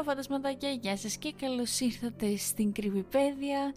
[0.00, 3.74] Hello φαντασματάκια, γεια σας και καλώς ήρθατε στην Κρυβιπέδια.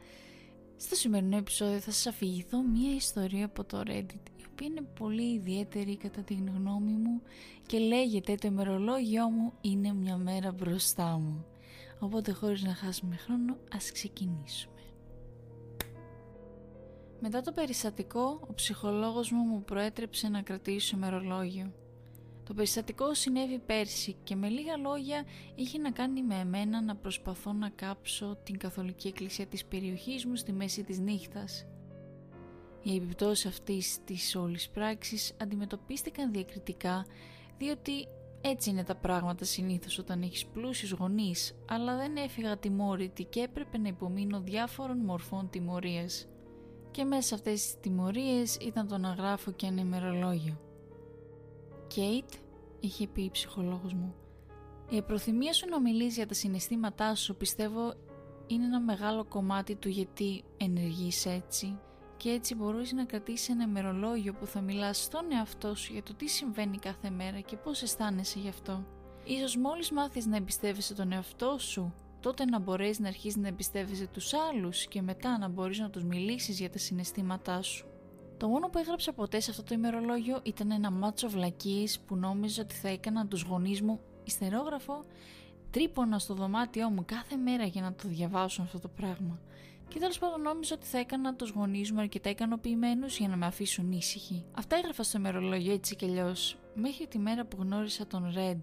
[0.77, 5.33] Στο σημερινό επεισόδιο θα σας αφηγηθώ μία ιστορία από το Reddit η οποία είναι πολύ
[5.33, 7.21] ιδιαίτερη κατά την γνώμη μου
[7.65, 11.46] και λέγεται το ημερολόγιό μου είναι μια μέρα μπροστά μου.
[12.00, 14.82] Οπότε χωρίς να χάσουμε χρόνο ας ξεκινήσουμε.
[17.19, 21.71] Μετά το περιστατικό, ο ψυχολόγος μου μου προέτρεψε να κρατήσω ημερολόγιο.
[22.43, 25.24] Το περιστατικό συνέβη πέρσι και με λίγα λόγια
[25.56, 30.36] είχε να κάνει με εμένα να προσπαθώ να κάψω την καθολική εκκλησία της περιοχής μου
[30.36, 31.65] στη μέση της νύχτας.
[32.84, 37.06] Οι επιπτώσεις αυτής της όλης πράξης αντιμετωπίστηκαν διακριτικά
[37.58, 38.08] διότι
[38.42, 43.78] έτσι είναι τα πράγματα συνήθως όταν έχεις πλούσιους γονείς αλλά δεν έφυγα τιμώρητη και έπρεπε
[43.78, 46.28] να υπομείνω διάφορων μορφών τιμωρίας.
[46.92, 50.73] Και μέσα σε αυτές τις τιμωρίες ήταν το να γράφω και ένα ημερολόγιο.
[51.95, 52.30] Κέιτ,
[52.80, 54.16] είχε πει η ψυχολόγος μου,
[54.89, 57.94] η προθυμία σου να μιλήσεις για τα συναισθήματά σου πιστεύω
[58.47, 61.80] είναι ένα μεγάλο κομμάτι του γιατί ενεργείς έτσι
[62.17, 66.14] και έτσι μπορείς να κρατήσεις ένα ημερολόγιο που θα μιλάς στον εαυτό σου για το
[66.14, 68.86] τι συμβαίνει κάθε μέρα και πώς αισθάνεσαι γι' αυτό.
[69.23, 74.08] Ίσως μόλις μάθεις να εμπιστεύεσαι τον εαυτό σου, τότε να μπορέσεις να αρχίσεις να εμπιστεύεσαι
[74.08, 77.88] τους άλλους και μετά να μπορείς να τους μιλήσεις για τα συναισθήματά σου.
[78.38, 82.62] Το μόνο που έγραψα ποτέ σε αυτό το ημερολόγιο ήταν ένα μάτσο βλακίες που νόμιζα
[82.62, 85.03] ότι θα έκανα τους γονείς μου ιστερόγραφο
[85.72, 89.39] τρίπωνα στο δωμάτιό μου κάθε μέρα για να το διαβάσω αυτό το πράγμα.
[89.88, 93.45] Και τέλος πάντων νόμιζα ότι θα έκανα τους γονείς μου αρκετά ικανοποιημένους για να με
[93.45, 94.45] αφήσουν ήσυχοι.
[94.52, 98.59] Αυτά έγραφα στο ημερολόγιο έτσι κι αλλιώς, μέχρι τη μέρα που γνώρισα τον Red.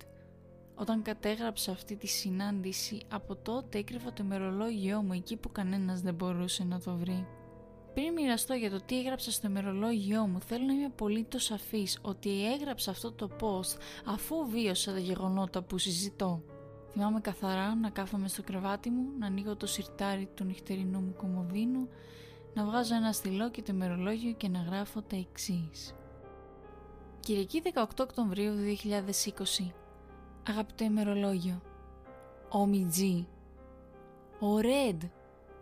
[0.74, 6.14] Όταν κατέγραψα αυτή τη συνάντηση, από τότε έκρυβα το ημερολόγιό μου εκεί που κανένας δεν
[6.14, 7.26] μπορούσε να το βρει.
[7.94, 12.52] Πριν μοιραστώ για το τι έγραψα στο ημερολόγιό μου, θέλω να είμαι απολύτως σαφής ότι
[12.52, 16.42] έγραψα αυτό το post αφού βίωσα τα γεγονότα που συζητώ.
[16.90, 21.88] Θυμάμαι καθαρά να κάθομαι στο κρεβάτι μου, να ανοίγω το σιρτάρι του νυχτερινού μου κομμωδίνου,
[22.54, 25.94] να βγάζω ένα στυλό και το ημερολόγιο και να γράφω τα εξής.
[27.20, 28.52] Κυριακή 18 Οκτωβρίου
[29.60, 29.72] 2020
[30.48, 31.60] Αγαπητό ημερολόγιο
[32.48, 33.26] Ο Μιτζή
[34.40, 35.02] Ο Ρέντ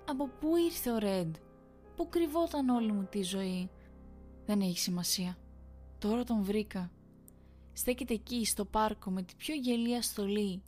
[0.09, 1.35] Από πού ήρθε ο Ρέντ
[1.99, 3.71] Πού κρυβόταν όλη μου τη ζωή.
[4.47, 5.39] Δεν έχει σημασία.
[5.99, 6.91] Τώρα τον βρήκα.
[7.73, 10.63] Στέκεται εκεί στο πάρκο με τη πιο γελία στολή.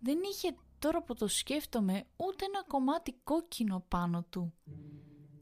[0.00, 4.52] Δεν είχε τώρα που το σκέφτομαι ούτε ένα κομμάτι κόκκινο πάνω του.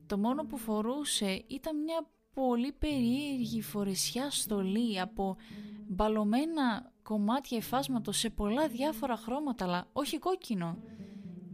[0.06, 5.36] Το μόνο που φορούσε ήταν μια πολύ περίεργη φορεσιά στολή από
[5.88, 10.78] μπαλωμένα κομμάτια εφάσματος σε πολλά διάφορα χρώματα αλλά όχι κόκκινο.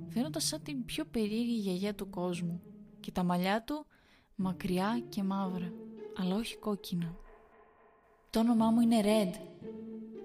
[0.08, 2.62] Φαίνονταν σαν την πιο περίεργη γιαγιά του κόσμου
[3.04, 3.86] και τα μαλλιά του
[4.34, 5.72] μακριά και μαύρα
[6.16, 7.16] αλλά όχι κόκκινα.
[8.30, 9.40] Το όνομά μου είναι Red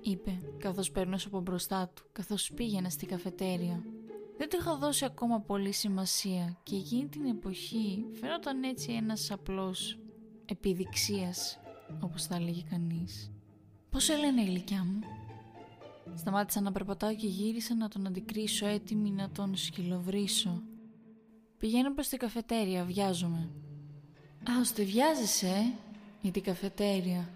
[0.01, 3.83] είπε καθώς παίρνω από μπροστά του, καθώς πήγαινα στη καφετέρια.
[4.37, 9.99] Δεν του είχα δώσει ακόμα πολύ σημασία και εκείνη την εποχή φαίνονταν έτσι ένας απλός
[10.45, 11.59] επιδειξίας,
[11.99, 13.31] όπως θα έλεγε κανείς.
[13.89, 14.99] Πώς λένε η ηλικιά μου;
[16.15, 20.61] Σταμάτησα να περπατάω και γύρισα να τον αντικρίσω έτοιμη να τον σκυλοβρίσω.
[21.59, 23.49] Πηγαίνω προς την καφετέρια, βιάζομαι.
[24.49, 25.73] «Α, ώστε βιάζεσαι, ε,
[26.21, 27.29] για την καφετέρια»,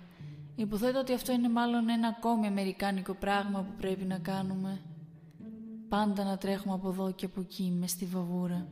[0.55, 4.81] Υποθέτω ότι αυτό είναι μάλλον ένα ακόμη αμερικάνικο πράγμα που πρέπει να κάνουμε.
[5.89, 8.67] Πάντα να τρέχουμε από εδώ και από εκεί μες στη βαβούρα.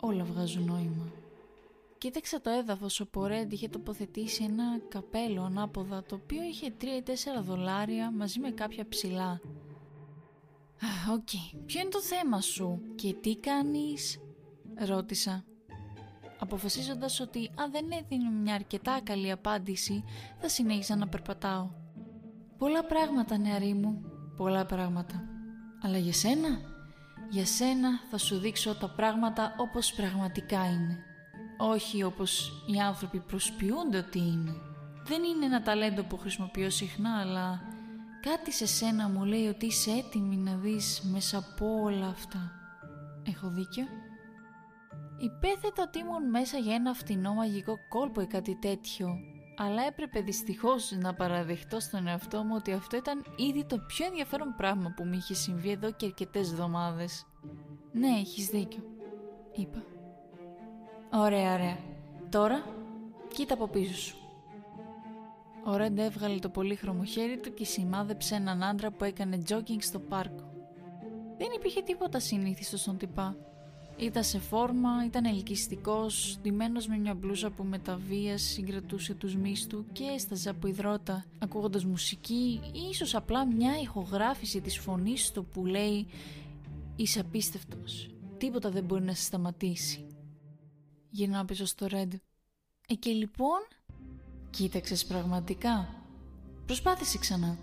[0.00, 1.12] Όλα βγάζουν νόημα.
[1.98, 7.02] Κοίταξα το έδαφος, ο Πορέντ είχε τοποθετήσει ένα καπέλο ανάποδα το οποίο είχε 3 ή
[7.02, 9.40] 4 δολάρια μαζί με κάποια ψηλά.
[11.12, 11.28] Οκ,
[11.66, 14.20] ποιο είναι το θέμα σου και τι κάνεις,
[14.78, 15.44] ρώτησα
[16.40, 20.04] αποφασίζοντας ότι αν δεν έδινε μια αρκετά καλή απάντηση
[20.38, 21.70] θα συνέχιζα να περπατάω.
[22.58, 24.02] Πολλά πράγματα νεαρή μου,
[24.36, 25.22] πολλά πράγματα.
[25.82, 26.48] Αλλά για σένα,
[27.30, 30.98] για σένα θα σου δείξω τα πράγματα όπως πραγματικά είναι.
[31.58, 34.54] Όχι όπως οι άνθρωποι προσποιούνται ότι είναι.
[35.04, 37.60] Δεν είναι ένα ταλέντο που χρησιμοποιώ συχνά, αλλά
[38.20, 42.52] κάτι σε σένα μου λέει ότι είσαι έτοιμη να δεις μέσα από όλα αυτά.
[43.26, 43.84] Έχω δίκιο;
[45.22, 49.18] Υπέθετα ότι ήμουν μέσα για ένα φτηνό μαγικό κόλπο ή κάτι τέτοιο,
[49.56, 54.54] αλλά έπρεπε δυστυχώς να παραδεχτώ στον εαυτό μου ότι αυτό ήταν ήδη το πιο ενδιαφέρον
[54.56, 57.26] πράγμα που μου είχε συμβεί εδώ και αρκετές εβδομάδες.
[57.92, 58.82] «Ναι, έχεις δίκιο»,
[59.52, 59.84] είπα.
[61.12, 61.78] «Ωραία, ωραία.
[62.28, 62.64] Τώρα,
[63.34, 64.16] κοίτα από πίσω σου».
[65.64, 69.98] Ο Ρέντ έβγαλε το πολύχρωμο χέρι του και σημάδεψε έναν άντρα που έκανε τζόκινγκ στο
[69.98, 70.52] πάρκο.
[71.38, 73.36] Δεν υπήρχε τίποτα συνήθιστο στον τυπά
[74.00, 79.36] Ήταν σε φόρμα, ήταν ελκυστικός, ντυμένος με μια μπλούζα που με τα βία συγκρατούσε τους
[79.36, 85.30] μυς του και έσταζε από υδρότα, ακούγοντας μουσική ή ίσως απλά μια ηχογράφηση της φωνής
[85.30, 86.06] του που λέει
[86.96, 90.06] «Είσαι απίστευτος, τίποτα δεν μπορεί να σε σταματήσει».
[91.10, 92.12] Γυρνάω πίσω στο Ρέντ.
[92.88, 93.60] «Ε και λοιπόν,
[94.50, 95.94] κοίταξες πραγματικά».
[96.66, 97.58] Προσπάθησε ξανά.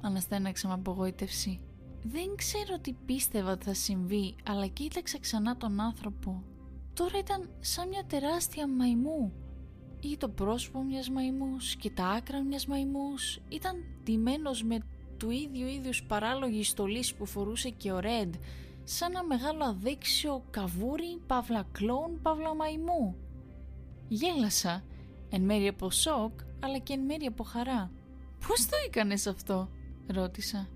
[0.00, 1.60] Αναστέναξα με απογοήτευση.
[2.02, 6.42] Δεν ξέρω τι πίστευα ότι θα συμβεί, αλλά κοίταξα ξανά τον άνθρωπο.
[6.94, 9.32] Τώρα ήταν σαν μια τεράστια μαϊμού.
[10.00, 13.40] Ή το πρόσωπο μιας μαϊμούς και τα άκρα μιας μαϊμούς.
[13.48, 14.78] Ήταν τιμένος με
[15.16, 18.34] του ίδιου είδους παράλογη στολής που φορούσε και ο Ρέντ,
[18.84, 23.16] σαν ένα μεγάλο αδέξιο καβούρι, παύλα κλόν, παύλα μαϊμού.
[24.08, 24.84] Γέλασα,
[25.30, 27.90] εν μέρει από σοκ, αλλά και εν μέρει από χαρά.
[28.46, 29.68] «Πώς το έκανες αυτό»
[30.06, 30.68] ρώτησα.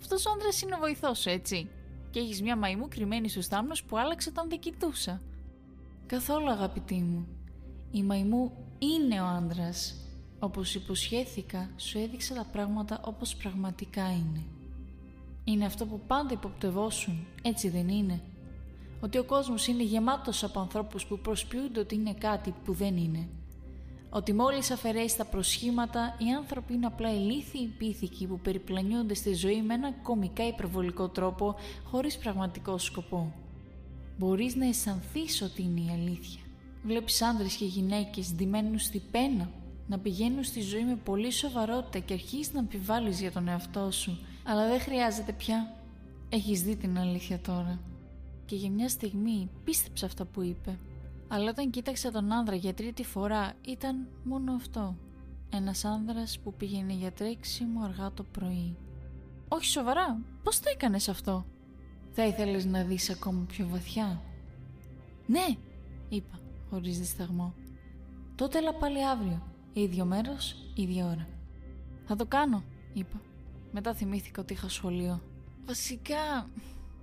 [0.00, 1.68] «Αυτός ο άντρας είναι ο βοηθός έτσι
[2.10, 5.20] και έχεις μια μαϊμού κρυμμένη στους θάμνους που άλλαξε όταν δεν κοιτούσα».
[6.06, 7.26] «Καθόλου αγαπητή μου.
[7.90, 9.94] Η μαϊμού είναι ο άντρας.
[10.38, 14.42] Όπως υποσχέθηκα, σου έδειξα τα πράγματα όπως πραγματικά είναι.
[15.44, 18.20] Είναι αυτό που πάντα υποπτευόσουν, έτσι δεν είναι»
[19.00, 23.28] ότι ο κόσμος είναι γεμάτος από ανθρώπους που προσποιούνται ότι είναι κάτι που δεν είναι
[24.10, 29.62] ότι μόλις αφαιρέσει τα προσχήματα, οι άνθρωποι είναι απλά ηλίθιοι πίθηκοι που περιπλανιούνται στη ζωή
[29.62, 33.34] με ένα κομικά υπερβολικό τρόπο, χωρίς πραγματικό σκοπό.
[34.18, 36.40] Μπορείς να αισθανθείς ότι είναι η αλήθεια.
[36.84, 39.50] Βλέπεις άντρες και γυναίκες ντυμένους στη πένα,
[39.86, 44.18] να πηγαίνουν στη ζωή με πολύ σοβαρότητα και αρχίζεις να αμφιβάλλεις για τον εαυτό σου.
[44.44, 45.74] Αλλά δεν χρειάζεται πια.
[46.28, 47.80] Έχεις δει την αλήθεια τώρα.
[48.46, 50.78] Και για μια στιγμή πίστεψε αυτά που είπε.
[51.28, 54.96] Αλλά όταν κοίταξα τον άνδρα για τρίτη φορά ήταν μόνο αυτό.
[55.50, 58.76] Ένας άνδρας που πήγαινε για τρέξιμο αργά το πρωί.
[59.48, 61.46] «Όχι σοβαρά, πώς το έκανες αυτό»
[62.10, 64.22] «Θα ήθελες να δεις ακόμα πιο βαθιά»
[65.26, 65.46] «Ναι»,
[66.08, 66.38] είπα,
[66.70, 67.54] χωρίς δισταγμό.
[68.34, 69.42] «Τότε έλα πάλι αύριο,
[69.72, 71.28] ίδιο μέρος, ίδια ώρα».
[72.04, 73.20] «Θα το κάνω», είπα.
[73.72, 75.22] Μετά θυμήθηκα ότι είχα σχολείο.
[75.66, 76.50] «Βασικά,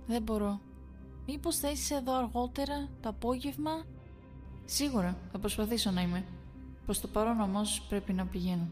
[0.06, 0.60] δεν μπορώ.
[1.26, 3.84] Μήπως θα είσαι εδώ αργότερα, το απόγευμα»
[4.66, 6.24] Σίγουρα, θα προσπαθήσω να είμαι.
[6.84, 8.70] Προς το παρόν όμως πρέπει να πηγαίνω.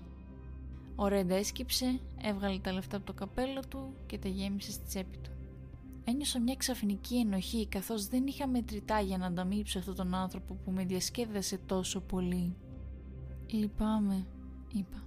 [0.97, 5.17] Ο Ρέντα έσκυψε, έβγαλε τα λεφτά από το καπέλο του και τα γέμισε στη τσέπη
[5.17, 5.31] του.
[6.05, 10.71] Ένιωσα μια ξαφνική ενοχή καθώς δεν είχα μετρητά για να ανταμείψω αυτόν τον άνθρωπο που
[10.71, 12.57] με διασκέδασε τόσο πολύ.
[13.47, 14.27] «Λυπάμαι»,
[14.73, 15.03] είπα.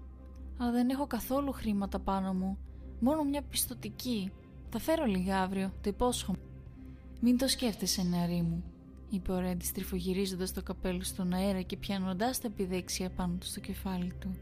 [0.57, 2.57] «Αλλά δεν έχω καθόλου χρήματα πάνω μου.
[2.99, 4.31] Μόνο μια πιστοτική.
[4.69, 6.37] Θα φέρω λίγα αύριο, το υπόσχομαι».
[7.19, 8.63] «Μην το σκέφτεσαι, νεαρή μου»,
[9.09, 13.59] είπε ο Ρέντι στριφογυρίζοντα το καπέλο στον αέρα και πιάνοντάς τα επιδέξια πάνω του στο
[13.59, 14.35] κεφάλι του.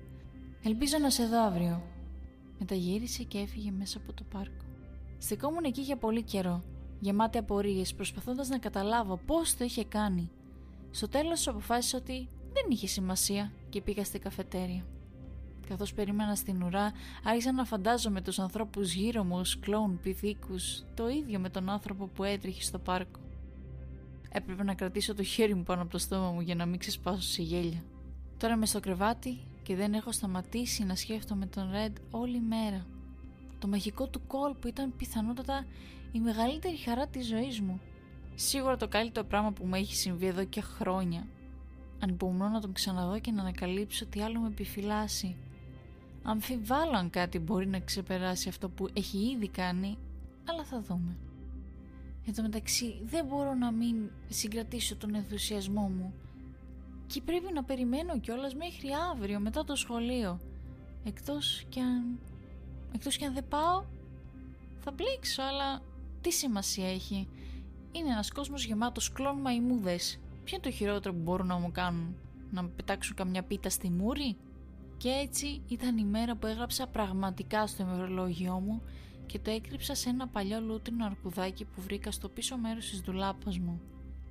[0.63, 1.81] Ελπίζω να σε δω αύριο.
[2.59, 4.65] Μεταγύρισε και έφυγε μέσα από το πάρκο.
[5.17, 6.63] Στεκόμουν εκεί για πολύ καιρό,
[6.99, 10.29] γεμάτη απορίε, προσπαθώντας να καταλάβω πώς το είχε κάνει.
[10.91, 14.85] Στο τέλος αποφάσισα ότι δεν είχε σημασία και πήγα στη καφετέρια.
[15.67, 16.91] Καθώς περίμενα στην ουρά,
[17.23, 22.07] άρχισα να φαντάζομαι τους ανθρώπους γύρω μου ως κλόουν πυθίκους, το ίδιο με τον άνθρωπο
[22.07, 23.19] που έτρεχε στο πάρκο.
[24.37, 27.21] Έπρεπε να κρατήσω το χέρι μου πάνω από το στόμα μου για να μην ξεσπάσω
[27.21, 27.83] σε γέλια.
[28.37, 32.85] Τώρα είμαι στο κρεβάτι και δεν έχω σταματήσει να σκέφτομαι τον Ρεντ όλη μέρα.
[33.59, 35.65] Το μαγικό του κόλπου ήταν πιθανότατα
[36.11, 37.79] η μεγαλύτερη χαρά της ζωής μου.
[38.35, 41.27] Σίγουρα το καλύτερο πράγμα που μου έχει συμβεί εδώ και χρόνια.
[41.99, 45.35] Ανυπομονώ να τον ξαναδώ και να ανακαλύψω τι άλλο με επιφυλάσσει.
[46.23, 49.97] Αμφιβάλλω αν κάτι μπορεί να ξεπεράσει αυτό που έχει ήδη κάνει,
[50.49, 51.15] αλλά θα δούμε.
[52.27, 56.13] Εν τω μεταξύ δεν μπορώ να μην συγκρατήσω τον ενθουσιασμό μου
[57.07, 60.39] και πρέπει να περιμένω κιόλας μέχρι αύριο μετά το σχολείο.
[61.03, 62.19] Εκτός κι αν...
[62.93, 63.83] Εκτός κι αν δεν πάω
[64.79, 65.81] θα μπλέξω αλλά
[66.21, 67.27] τι σημασία έχει;
[67.91, 70.19] Είναι ένας κόσμος γεμάτος κλόν μαϊμούδες.
[70.43, 72.15] Ποιο είναι το χειρότερο που μπορούν να μου κάνουν;
[72.51, 74.37] Να μου πετάξουν καμιά πίτα στη μούρη;
[74.97, 78.81] Και έτσι ήταν η μέρα που έγραψα πραγματικά στο ημερολόγιό μου
[79.25, 83.57] και το έκρυψα σε ένα παλιό λούτρινο αρκουδάκι που βρήκα στο πίσω μέρος της δουλάπας
[83.57, 83.81] μου.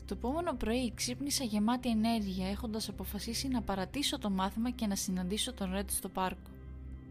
[0.07, 5.53] Το επόμενο πρωί ξύπνησα γεμάτη ενέργεια έχοντας αποφασίσει να παρατήσω το μάθημα και να συναντήσω
[5.53, 6.51] τον Ρέντ στο πάρκο.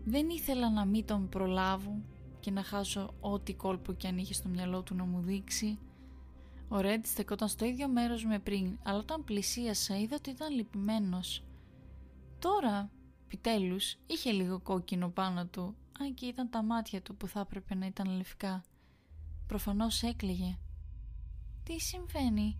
[0.05, 2.01] Δεν ήθελα να μην τον προλάβω
[2.39, 5.77] και να χάσω ό,τι κόλπο και αν είχε στο μυαλό του να μου δείξει.
[6.67, 11.43] Ο Ρέντ στεκόταν στο ίδιο μέρος με πριν, αλλά όταν πλησίασα είδα ότι ήταν λυπημένος.
[12.39, 12.91] Τώρα,
[13.25, 17.75] επιτέλους, είχε λίγο κόκκινο πάνω του, αν και ήταν τα μάτια του που θα έπρεπε
[17.75, 18.63] να ήταν λευκά.
[19.47, 20.57] Προφανώς έκλαιγε.
[21.63, 22.57] «Τι συμβαίνει»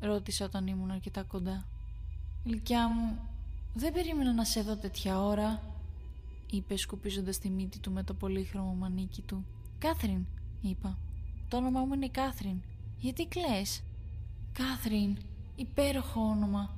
[0.00, 1.66] ρώτησα όταν ήμουν αρκετά κοντά.
[2.44, 3.18] «Λυκιά μου,
[3.74, 5.62] δεν περίμενα να σε δω τέτοια ώρα»
[6.50, 9.44] είπε σκουπίζοντας τη μύτη του με το πολύχρωμο μανίκι του.
[9.78, 10.26] «Κάθριν»
[10.60, 10.98] είπα.
[11.48, 12.60] «Το όνομά μου είναι Κάθριν.
[12.98, 13.82] γιατί κλαις»
[14.52, 15.16] «Κάθριν,
[15.56, 16.76] υπέροχο όνομα.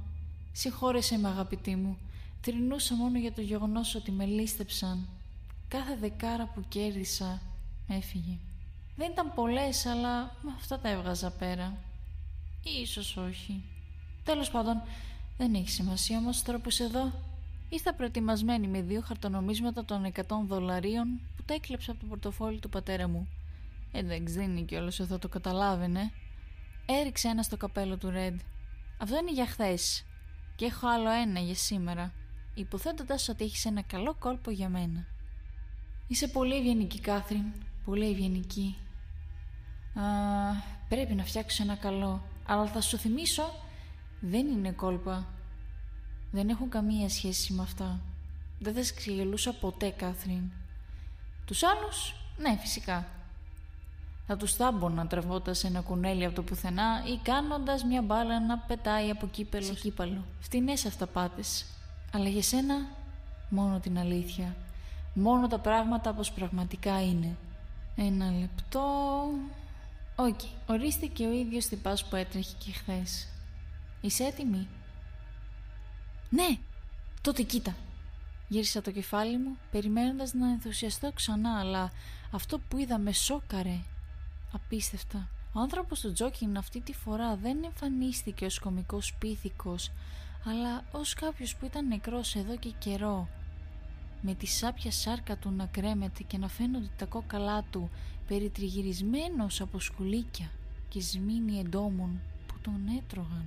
[0.53, 1.97] Συγχώρεσέ με αγαπητή μου.
[2.41, 5.09] Τρινούσα μόνο για το γεγονός ότι με λίστεψαν.
[5.71, 7.43] Κάθε δεκάρα που κέρδισα
[7.89, 8.39] έφυγε.
[8.97, 11.77] Δεν ήταν πολλές, αλλά με αυτά τα έβγαζα πέρα.
[12.83, 13.63] Ίσως όχι.
[14.25, 14.83] Τέλος πάντων,
[15.37, 17.13] δεν έχει σημασία όμως τώρα που είσαι εδώ.
[17.69, 22.69] Ήρθα προετοιμασμένη με δύο χαρτονομίσματα των 100 δολαρίων που τα έκλεψα από το πορτοφόλι του
[22.69, 23.29] πατέρα μου.
[23.93, 26.13] Εντάξει, δεν είναι κιόλας εδώ το καταλάβαινε.
[26.87, 28.41] Έριξε ένα στο καπέλο του Ρεντ.
[28.99, 30.05] Αυτό είναι για χθες.
[30.57, 32.13] Και έχω άλλο ένα για σήμερα.
[32.55, 35.07] Υποθέτοντας ότι έχεις ένα καλό κόλπο για μένα.
[36.11, 37.45] Είσαι πολύ ευγενική, Κάθριν.
[37.85, 38.77] Πολύ ευγενική.
[39.95, 40.03] Α,
[40.89, 42.23] πρέπει να φτιάξω ένα καλό.
[42.47, 43.55] Αλλά θα σου θυμίσω,
[44.21, 45.27] δεν είναι κόλπα.
[46.31, 48.01] Δεν έχουν καμία σχέση με αυτά.
[48.59, 50.43] Δεν θα ξεγελούσα ποτέ, Κάθριν.
[51.45, 53.07] Τους άλλους, ναι, φυσικά.
[54.27, 59.11] Θα τους θάμπονα τραβώντας ένα κουνέλι από το πουθενά ή κάνοντας μια μπάλα να πετάει
[59.11, 60.25] από κύπελο σε κύπαλο.
[60.41, 61.67] Φτηνές αυταπάτες.
[62.13, 62.75] Αλλά για σένα,
[63.49, 64.57] μόνο την αλήθεια.
[65.15, 67.37] Μόνο τα πράγματα όπως πραγματικά είναι.
[67.97, 68.81] Ένα λεπτό...
[70.17, 70.47] OK, okay.
[70.67, 73.29] ορίστε και ο ίδιος τυπάς που έτρεχε και χθες.
[74.01, 74.69] Είσαι έτοιμη;
[76.31, 76.59] Ναι,
[77.21, 77.75] τότε κοίτα.
[78.49, 81.93] Γύρισα το κεφάλι μου, περιμένοντας να ενθουσιαστώ ξανά, αλλά
[82.31, 83.79] αυτό που είδα με σόκαρε.
[84.53, 85.29] Απίστευτα.
[85.53, 89.91] Ο άνθρωπος του jogging αυτή τη φορά δεν εμφανίστηκε ως κομικός πίθηκος,
[90.45, 93.29] αλλά ως κάποιος που ήταν νεκρός εδώ και καιρό.
[94.23, 97.91] Με τη σάπια σάρκα του να κρέμεται και να φαίνονται τα κόκαλά του
[98.27, 100.51] περιτριγυρισμένος από σκουλίκια
[100.89, 103.45] και σμήνοι εντόμων που τον έτρωγαν.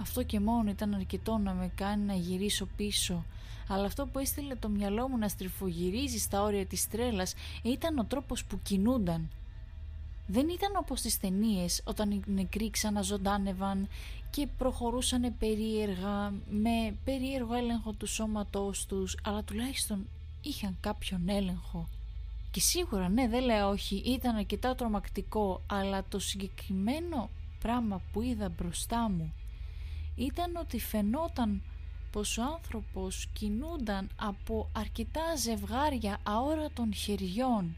[0.00, 3.24] Αυτό και μόνο ήταν αρκετό να με κάνει να γυρίσω πίσω
[3.68, 8.04] αλλά αυτό που έστειλε το μυαλό μου να στριφογυρίζει στα όρια της τρέλας ήταν ο
[8.04, 9.30] τρόπος που κινούνταν.
[10.26, 13.88] Δεν ήταν όπως στις ταινίες όταν οι νεκροί ξαναζωντάνευαν
[14.30, 20.06] και προχωρούσαν περίεργα με περίεργο έλεγχο του σώματός τους αλλά τουλάχιστον
[20.42, 21.88] είχαν κάποιον έλεγχο.
[22.50, 27.30] Και σίγουρα ναι δεν λέω όχι ήταν αρκετά τρομακτικό αλλά το συγκεκριμένο
[27.60, 29.32] πράγμα που είδα μπροστά μου
[30.16, 31.62] ήταν ότι φαινόταν
[32.12, 37.76] πως ο άνθρωπος κινούνταν από αρκετά ζευγάρια αόρατων χεριών.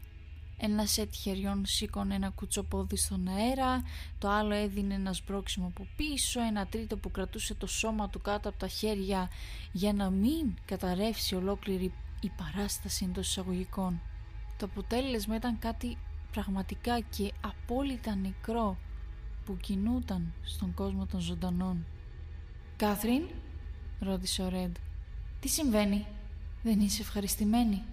[0.61, 3.83] Ένα σετ χεριών σήκωνε ένα κουτσοπόδι στον αέρα,
[4.17, 8.49] το άλλο έδινε ένα σμπρόξιμο από πίσω, ένα τρίτο που κρατούσε το σώμα του κάτω
[8.49, 9.29] από τα χέρια
[9.71, 14.01] για να μην καταρρεύσει ολόκληρη η παράσταση εντός εισαγωγικών.
[14.57, 15.97] Το αποτέλεσμα ήταν κάτι
[16.31, 18.77] πραγματικά και απόλυτα νεκρό
[19.45, 21.85] που κινούταν στον κόσμο των ζωντανών.
[22.77, 23.23] «Κάθριν»,
[23.99, 24.75] ρώτησε ο Ρέντ.
[25.39, 26.05] «Τι συμβαίνει,
[26.63, 27.83] δεν είσαι ευχαριστημένη»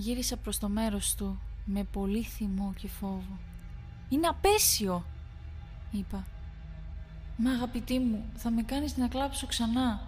[0.00, 3.38] Γύρισα προς το μέρος του με πολύ θυμό και φόβο.
[4.08, 5.04] «Είναι απέσιο»,
[5.90, 6.26] είπα.
[7.36, 10.00] «Μα αγαπητή μου, θα με κάνεις να κλάψω ξανά.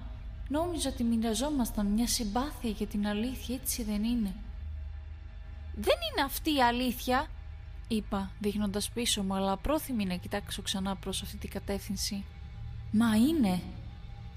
[0.49, 4.35] Νόμιζα ότι μοιραζόμασταν μια συμπάθεια για την αλήθεια, έτσι δεν είναι».
[5.75, 7.27] «Δεν είναι αυτή η αλήθεια»,
[7.89, 12.25] είπα, δείχνοντας πίσω μου, αλλά πρόθυμη να κοιτάξω ξανά προς αυτή την κατεύθυνση.
[12.93, 13.63] «Μα είναι»,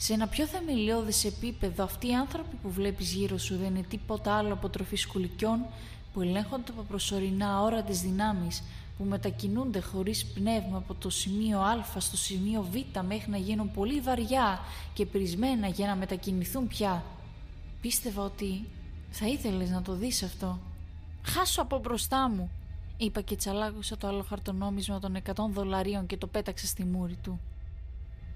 [0.05, 4.33] σε ένα πιο θεμελιώδες επίπεδο αυτοί οι άνθρωποι που βλέπεις γύρω σου δεν είναι τίποτα
[4.33, 5.65] άλλο από τροφή σκουλικιών
[6.13, 8.63] που ελέγχονται από προσωρινά ώρα της δυνάμεις
[8.97, 12.75] που μετακινούνται χωρίς πνεύμα από το σημείο Α στο σημείο Β
[13.07, 14.59] μέχρι να γίνουν πολύ βαριά
[14.93, 17.03] και πρισμένα για να μετακινηθούν πια.
[17.81, 18.65] Πίστευα ότι
[19.11, 20.59] θα ήθελες να το δεις αυτό.
[21.23, 22.49] «Χάσω από μπροστά μου»,
[22.97, 27.39] είπα και τσαλάκωσα το άλλο χαρτονόμισμα των 100 δολαρίων και το πέταξα στη μούρη του.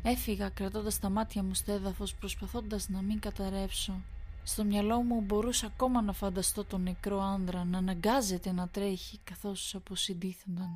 [0.03, 4.01] Έφυγα κρατώντας τα μάτια μου στο έδαφος προσπαθώντας να μην καταρρεύσω.
[4.43, 9.75] Στο μυαλό μου μπορούσα ακόμα να φανταστώ τον νεκρό άνδρα να αναγκάζεται να τρέχει καθώς
[9.75, 10.69] αποσυντήθονταν.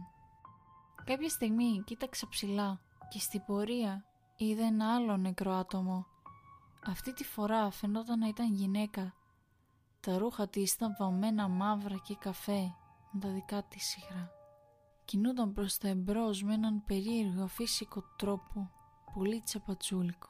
[1.03, 4.05] Κάποια στιγμή κοίταξα ψηλά και στην πορεία
[4.37, 6.05] είδα ένα άλλο νεκρό άτομο.
[6.85, 9.13] Αυτή τη φορά φαινόταν να ήταν γυναίκα.
[9.99, 12.73] Τα ρούχα της ήταν βαμμένα μαύρα και καφέ
[13.11, 14.31] με τα δικά της υγρά.
[15.05, 18.71] Κινούνταν προς τα εμπρός με έναν περίεργο φύσικο τρόπο
[19.13, 20.29] πολύ τσαπατσούλικο.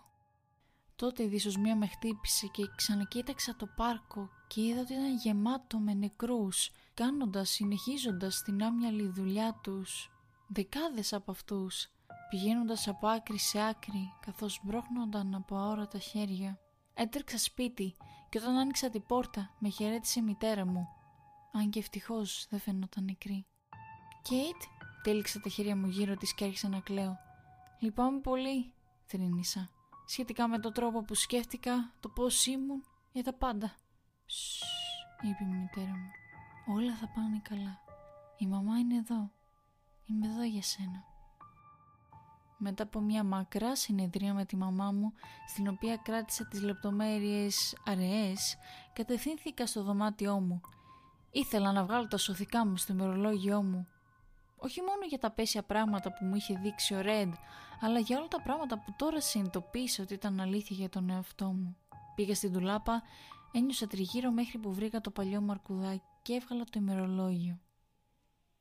[0.95, 5.93] Τότε η δυσοσμία με χτύπησε και ξανακοίταξα το πάρκο και είδα ότι ήταν γεμάτο με
[5.93, 10.11] νεκρούς, κάνοντας, συνεχίζοντας την άμυαλη δουλειά τους.
[10.47, 11.87] Δεκάδες από αυτούς,
[12.29, 16.59] πηγαίνοντας από άκρη σε άκρη, καθώς μπρόχνονταν από αόρατα χέρια.
[16.93, 17.95] Έτρεξα σπίτι
[18.29, 20.87] και όταν άνοιξα την πόρτα με χαιρέτησε η μητέρα μου,
[21.53, 23.45] αν και ευτυχώς δεν φαινόταν νεκρή.
[24.21, 24.61] «Κέιτ»,
[25.03, 27.17] τέληξα τα χέρια μου γύρω της και άρχισα να κλαίω.
[27.83, 28.73] Λυπάμαι πολύ,
[29.05, 29.69] θρύνησα,
[30.05, 33.75] σχετικά με τον τρόπο που σκέφτηκα, το πώς ήμουν, για τα πάντα.
[34.25, 34.63] Σσσ,
[35.21, 36.09] είπε η μητέρα μου.
[36.75, 37.79] Όλα θα πάνε καλά.
[38.37, 39.31] Η μαμά είναι εδώ.
[40.05, 41.03] Είμαι εδώ για σένα.
[42.57, 45.13] μετά από μια μακρά συνεδρία με τη μαμά μου,
[45.47, 48.57] στην οποία κράτησα τις λεπτομέρειες αραιές,
[48.93, 50.61] κατευθύνθηκα στο δωμάτιό μου.
[51.31, 53.87] Ήθελα να βγάλω τα σωθικά μου στο ημερολόγιό μου.
[54.63, 57.33] Όχι μόνο για τα πέσια πράγματα που μου είχε δείξει ο Ρέντ,
[57.79, 61.77] αλλά για όλα τα πράγματα που τώρα συνειδητοποίησα ότι ήταν αλήθεια για τον εαυτό μου.
[62.15, 63.03] Πήγα στην τουλάπα,
[63.51, 67.59] ένιωσα τριγύρω μέχρι που βρήκα το παλιό μου αρκουδάκι και έβγαλα το ημερολόγιο.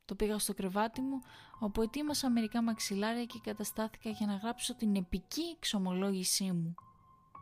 [0.05, 1.21] Το πήγα στο κρεβάτι μου,
[1.59, 6.75] όπου ετοίμασα μερικά μαξιλάρια και καταστάθηκα για να γράψω την επική εξομολόγησή μου.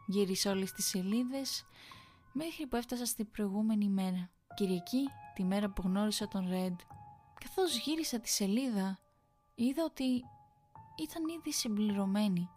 [0.06, 1.64] Γύρισα όλες τις σελίδες,
[2.32, 4.30] μέχρι που έφτασα στην προηγούμενη μέρα.
[4.54, 6.80] Κυριακή, τη μέρα που γνώρισα τον Ρέντ.
[7.40, 8.98] Καθώς γύρισα τη σελίδα,
[9.54, 10.24] είδα ότι
[10.96, 12.48] ήταν ήδη συμπληρωμένη.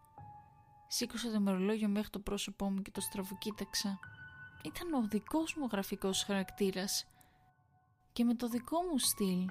[0.87, 3.99] Σήκωσα το μερολόγιο μέχρι το πρόσωπό μου και το στραβοκοίταξα.
[4.63, 7.07] Ήταν ο δικός μου γραφικός χαρακτήρας
[8.13, 9.49] και με το δικό μου στυλ.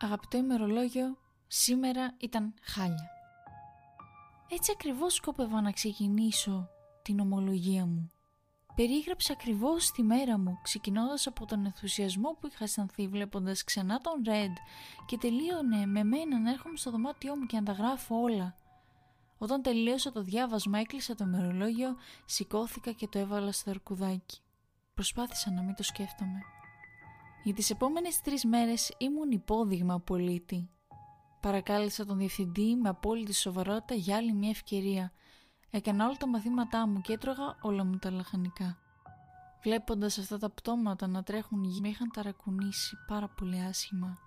[0.00, 3.10] Αγαπητό ημερολόγιο, σήμερα ήταν χάλια.
[4.48, 6.68] Έτσι ακριβώς σκόπευα να ξεκινήσω
[7.02, 8.10] την ομολογία μου.
[8.74, 14.22] Περίγραψα ακριβώς τη μέρα μου, ξεκινώντας από τον ενθουσιασμό που είχα αισθανθεί βλέποντας ξανά τον
[14.24, 14.56] Ρεντ
[15.06, 18.54] και τελείωνε με μένα να έρχομαι στο δωμάτιό μου και να τα γράφω όλα.
[19.38, 24.40] Όταν τελείωσα το διάβασμα έκλεισα το μερολόγιο, σηκώθηκα και το έβαλα στο αρκουδάκι.
[24.94, 26.40] Προσπάθησα να μην το σκέφτομαι.
[27.42, 30.70] Για τις επόμενες τρεις μέρες ήμουν υπόδειγμα πολίτη.
[31.40, 35.12] Παρακάλεσα τον διευθυντή με απόλυτη σοβαρότητα για άλλη μια ευκαιρία.
[35.70, 38.78] Έκανα όλα τα μαθήματά μου και έτρωγα όλα μου τα λαχανικά.
[39.62, 44.18] Βλέποντας αυτά τα πτώματα να τρέχουν γη με είχαν ταρακουνήσει πάρα πολύ άσχημα.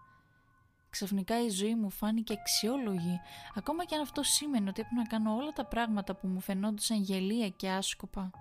[0.90, 3.20] Ξαφνικά η ζωή μου φάνηκε αξιόλογη,
[3.56, 7.02] ακόμα και αν αυτό σήμαινε ότι έπρεπε να κάνω όλα τα πράγματα που μου φαινόντουσαν
[7.02, 8.32] γελία και άσκοπα.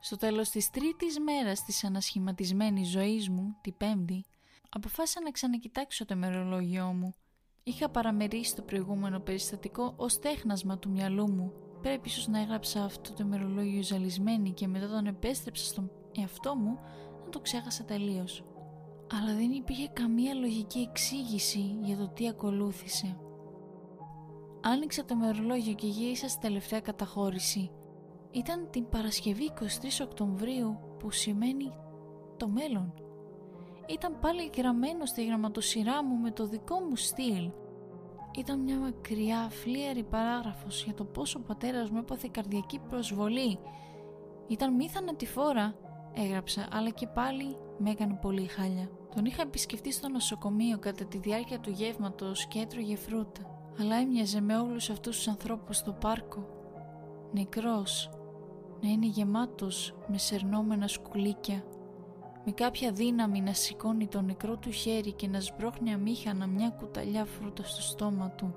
[0.00, 4.24] Στο τέλος της τρίτης μέρας της ανασχηματισμένης ζωής μου, την πέμπτη,
[4.68, 7.14] αποφάσισα να ξανακοιτάξω το μερολόγιό μου.
[7.62, 11.52] Είχα παραμερίσει το προηγούμενο περιστατικό ως τέχνασμα του μυαλού μου.
[11.82, 16.78] Πρέπει ίσως να έγραψα αυτό το μερολόγιο ζαλισμένη και μετά τον επέστρεψα στον εαυτό μου
[17.24, 18.44] να το ξέχασα τελείως.
[19.12, 23.16] Αλλά δεν υπήρχε καμία λογική εξήγηση για το τι ακολούθησε.
[24.62, 27.70] Άνοιξα το μερολόγιο και γύρισα στη τελευταία καταχώρηση.
[28.30, 29.64] Ήταν την Παρασκευή 23
[30.02, 31.72] Οκτωβρίου που σημαίνει
[32.36, 32.94] το μέλλον.
[33.86, 37.50] Ήταν πάλι γραμμένο στη γραμματοσυρά μου με το δικό μου στυλ.
[38.36, 43.58] Ήταν μια μακριά φλίαρη παράγραφος για το πόσο ο πατέρας μου έπαθε καρδιακή προσβολή.
[44.46, 45.74] Ήταν μη τη φόρα,
[46.14, 48.90] έγραψα, αλλά και πάλι με έκανε πολύ χάλια.
[49.14, 53.40] Τον είχα επισκεφτεί στο νοσοκομείο κατά τη διάρκεια του γεύματος και έτρωγε φρούτα.
[53.80, 56.46] Αλλά έμοιαζε με όλους αυτούς τους ανθρώπους στο πάρκο.
[57.32, 58.10] Νεκρός,
[58.82, 61.64] να είναι γεμάτος με σερνόμενα σκουλίκια,
[62.44, 67.24] με κάποια δύναμη να σηκώνει το νεκρό του χέρι και να σμπρώχνει αμήχανα μια κουταλιά
[67.24, 68.54] φρούτα στο στόμα του.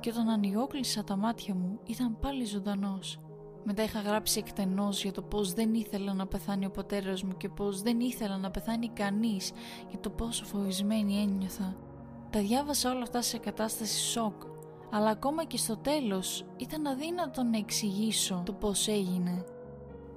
[0.00, 3.18] Και όταν ανοιγόκλεισα τα μάτια μου ήταν πάλι ζωντανός.
[3.64, 7.48] Μετά είχα γράψει εκτενώς για το πώς δεν ήθελα να πεθάνει ο πατέρας μου και
[7.48, 9.52] πώς δεν ήθελα να πεθάνει κανείς
[9.88, 11.76] για το πόσο φοβισμένη ένιωθα.
[12.30, 14.42] Τα διάβασα όλα αυτά σε κατάσταση σοκ,
[14.90, 19.44] αλλά ακόμα και στο τέλος ήταν αδύνατο να εξηγήσω το πώς έγινε.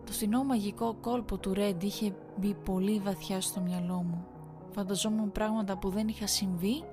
[0.08, 4.26] Το φθηνό μαγικό κόλπο του Ρέντ είχε μπει πολύ βαθιά στο μυαλό μου.
[4.72, 6.84] Φανταζόμουν πράγματα που δεν είχα συμβεί,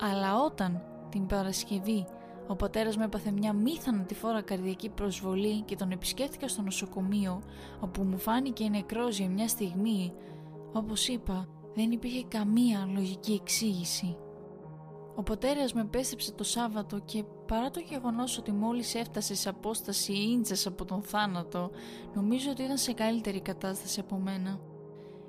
[0.00, 2.06] αλλά όταν την Παρασκευή
[2.48, 7.42] ο πατέρας μου έπαθε μια μη θανατηφόρα καρδιακή προσβολή και τον επισκέφτηκα στο νοσοκομείο,
[7.80, 10.12] όπου μου φάνηκε νεκρός για μια στιγμή,
[10.72, 14.16] όπως είπα, δεν υπήρχε καμία λογική εξήγηση.
[15.16, 20.12] Ο πατέρας με επέστρεψε το Σάββατο και παρά το γεγονός ότι μόλις έφτασε σε απόσταση
[20.12, 21.70] ίντσες από τον θάνατο,
[22.14, 24.60] νομίζω ότι ήταν σε καλύτερη κατάσταση από μένα.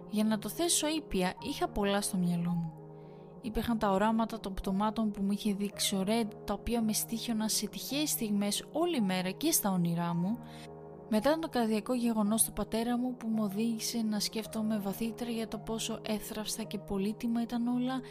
[0.10, 2.72] Για να το θέσω ήπια, είχα πολλά στο μυαλό μου.
[3.42, 7.50] Υπήρχαν τα οράματα των πτωμάτων που μου είχε δείξει ο Ρέντ, τα οποία με στήχιωναν
[7.50, 10.38] σε τυχαίες στιγμές όλη μέρα και στα όνειρά μου.
[11.10, 15.58] Μετά το καρδιακό γεγονός του πατέρα μου που μου οδήγησε να σκέφτομαι βαθύτερα για το
[15.58, 18.02] πόσο έθραυστα και πολύτιμα ήταν όλα,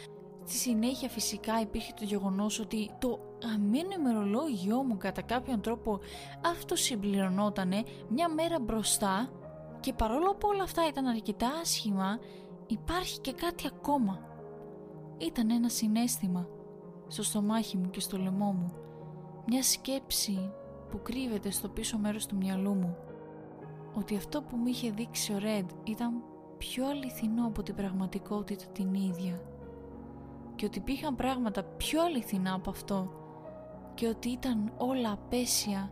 [0.49, 3.19] Στη συνέχεια φυσικά υπήρχε το γεγονός ότι το
[3.55, 5.99] αμένο ημερολόγιό μου κατά κάποιον τρόπο
[6.45, 9.29] αυτό συμπληρωνότανε μια μέρα μπροστά
[9.79, 12.19] και παρόλο που όλα αυτά ήταν αρκετά άσχημα
[12.67, 14.19] υπάρχει και κάτι ακόμα.
[15.17, 16.47] Ήταν ένα συνέστημα
[17.07, 18.73] στο στομάχι μου και στο λαιμό μου.
[19.47, 20.51] Μια σκέψη
[20.89, 22.97] που κρύβεται στο πίσω μέρος του μυαλού μου.
[23.97, 26.23] Ότι αυτό που μου είχε δείξει ο Ρέντ ήταν
[26.57, 29.55] πιο αληθινό από την πραγματικότητα την ίδια
[30.57, 33.11] και ότι υπήρχαν πράγματα πιο αληθινά από αυτό
[33.93, 35.91] και ότι ήταν όλα απέσια.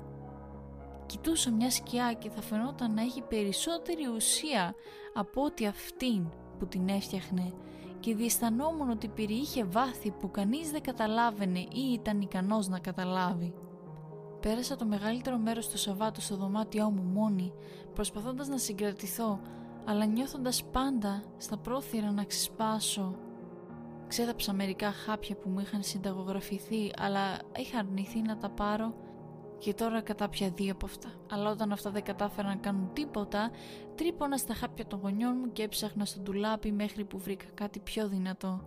[1.06, 4.76] Κοιτούσα μια σκιά και θα φαινόταν να έχει περισσότερη ουσία
[5.14, 7.54] από ότι αυτήν που την έφτιαχνε
[8.00, 13.54] και διαισθανόμουν ότι περιείχε βάθη που κανείς δεν καταλάβαινε ή ήταν ικανός να καταλάβει.
[14.40, 17.54] Πέρασα το μεγαλύτερο μέρος του Σαββάτου στο δωμάτιό μου μόνη,
[17.94, 19.40] προσπαθώντας να συγκρατηθώ,
[19.86, 23.16] αλλά νιώθοντας πάντα στα πρόθυρα να ξεσπάσω.
[24.16, 28.96] Ξέδαψα μερικά χάπια που μου είχαν συνταγογραφηθεί, αλλά είχα αρνηθεί να τα πάρω
[29.58, 31.10] και τώρα κατάπια δύο από αυτά.
[31.32, 33.52] Αλλά όταν αυτά δεν κατάφεραν να κάνουν τίποτα,
[33.96, 38.08] τρύπωνα στα χάπια των γονιών μου και έψαχνα στο ντουλάπι μέχρι που βρήκα κάτι πιο
[38.08, 38.64] δυνατό.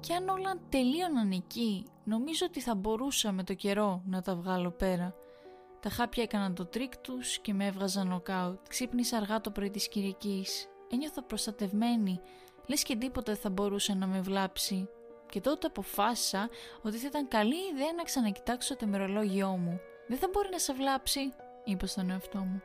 [0.00, 4.70] Και αν όλα τελείωναν εκεί, νομίζω ότι θα μπορούσα με το καιρό να τα βγάλω
[4.70, 5.14] πέρα.
[5.80, 8.58] Τα χάπια έκαναν το τρικ τους και με έβγαζαν νοκάουτ.
[8.68, 10.68] Ξύπνησα αργά το πρωί της Κυριακής.
[10.90, 12.20] Ένιωθα προστατευμένη,
[12.66, 14.88] λες και τίποτα θα μπορούσε να με βλάψει.
[15.30, 16.48] Και τότε αποφάσισα
[16.82, 19.80] ότι θα ήταν καλή ιδέα να ξανακοιτάξω το ημερολόγιό μου.
[20.06, 21.20] Δεν θα μπορεί να σε βλάψει,
[21.64, 22.62] είπα στον εαυτό μου.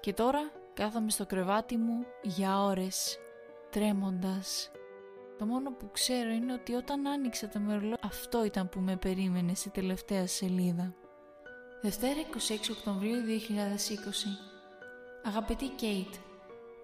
[0.00, 3.18] Και τώρα κάθομαι στο κρεβάτι μου για ώρες,
[3.70, 4.70] τρέμοντας.
[5.38, 9.54] Το μόνο που ξέρω είναι ότι όταν άνοιξα το ημερολόγιο αυτό ήταν που με περίμενε
[9.54, 10.94] στη τελευταία σελίδα.
[11.82, 14.50] Δευτέρα 26 Οκτωβρίου 2020
[15.24, 16.14] Αγαπητή Κέιτ,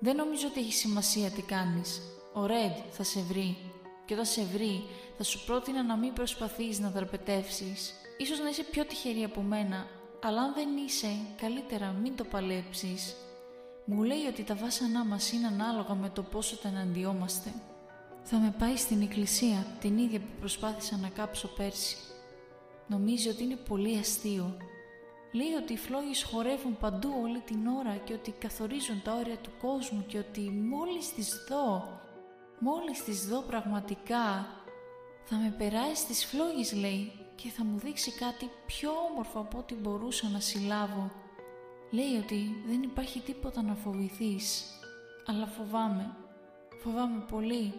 [0.00, 2.15] δεν νομίζω ότι έχει σημασία τι κάνεις.
[2.38, 3.56] Ο Ρέντ θα σε βρει.
[4.04, 4.84] Και όταν σε βρει,
[5.16, 7.94] θα σου πρότεινα να μην προσπαθείς να δραπετεύσεις.
[8.18, 9.86] Ίσως να είσαι πιο τυχερή από μένα,
[10.22, 11.08] αλλά αν δεν είσαι,
[11.40, 13.16] καλύτερα μην το παλέψεις.
[13.84, 17.52] Μου λέει ότι τα βάσανά μας είναι ανάλογα με το πόσο τα εναντιόμαστε.
[18.22, 21.96] Θα με πάει στην εκκλησία, την ίδια που προσπάθησα να κάψω πέρσι.
[22.86, 24.56] Νομίζει ότι είναι πολύ αστείο.
[25.32, 29.50] Λέει ότι οι φλόγες χορεύουν παντού όλη την ώρα και ότι καθορίζουν τα όρια του
[29.60, 32.04] κόσμου και ότι μόλις τις δω,
[32.58, 34.46] μόλις τις δω πραγματικά,
[35.24, 39.74] θα με περάσει στις φλόγες λέει και θα μου δείξει κάτι πιο όμορφο από ό,τι
[39.74, 41.10] μπορούσα να συλλάβω.
[41.90, 44.64] Λέει ότι δεν υπάρχει τίποτα να φοβηθείς,
[45.26, 46.16] αλλά φοβάμαι,
[46.82, 47.74] φοβάμαι πολύ.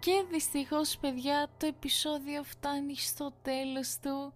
[0.00, 4.32] Και δυστυχώς παιδιά το επεισόδιο φτάνει στο τέλος του.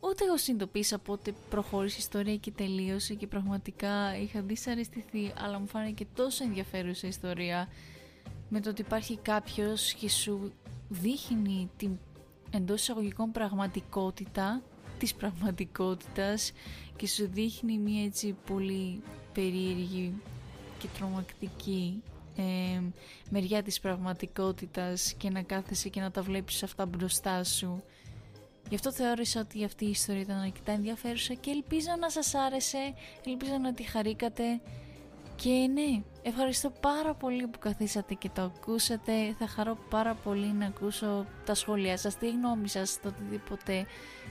[0.00, 5.66] Ούτε εγώ συνειδητοποίησα πότε προχώρησε η ιστορία και τελείωσε και πραγματικά είχα δυσαρεστηθεί αλλά μου
[5.66, 7.68] φάνηκε τόσο ενδιαφέρουσα ιστορία
[8.48, 10.52] με το ότι υπάρχει κάποιος και σου
[10.88, 11.98] δείχνει την
[12.50, 14.62] εντός εισαγωγικών πραγματικότητα
[14.98, 16.52] της πραγματικότητας
[16.96, 20.14] και σου δείχνει μια έτσι πολύ περίεργη
[20.78, 22.02] και τρομακτική
[22.36, 22.80] ε,
[23.30, 27.82] μεριά της πραγματικότητας και να κάθεσαι και να τα βλέπεις αυτά μπροστά σου.
[28.68, 32.94] Γι' αυτό θεώρησα ότι αυτή η ιστορία ήταν αρκετά ενδιαφέρουσα και ελπίζω να σας άρεσε,
[33.26, 34.60] ελπίζω να τη χαρήκατε
[35.42, 39.12] και ναι, ευχαριστώ πάρα πολύ που καθίσατε και το ακούσατε.
[39.38, 43.86] Θα χαρώ πάρα πολύ να ακούσω τα σχόλιά σας, τη γνώμη σας, το οτιδήποτε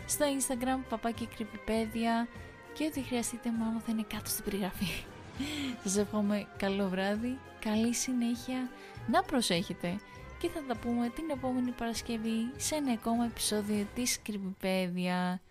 [0.06, 2.28] στο Instagram, παπάκι κρυπηπέδια
[2.74, 5.04] και ό,τι χρειαστείτε μόνο θα είναι κάτω στην περιγραφή.
[5.84, 8.70] Σας εύχομαι καλό βράδυ, καλή συνέχεια,
[9.08, 10.00] να προσέχετε
[10.40, 15.42] και θα τα πούμε την επόμενη Παρασκευή σε ένα ακόμα επεισόδιο της Κρυπηπέδια.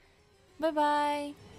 [0.61, 1.56] Bye bye!